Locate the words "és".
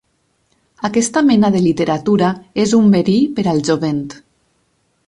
2.65-2.75